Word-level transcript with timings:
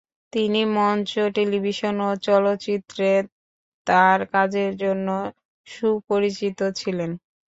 তিনি 0.33 0.61
মঞ্চ, 0.75 1.11
টেলিভিশন 1.35 1.95
ও 2.01 2.19
চলচ্চিত্রে 2.27 3.09
তার 3.87 4.19
কাজের 4.33 4.71
জন্য 4.83 5.07
সুপরিচিত 5.67 6.59
ছিলেন। 6.79 7.11